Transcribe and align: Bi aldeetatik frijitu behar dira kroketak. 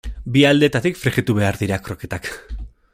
Bi 0.37 0.41
aldeetatik 0.51 0.97
frijitu 1.01 1.37
behar 1.41 1.61
dira 1.63 1.81
kroketak. 1.89 2.35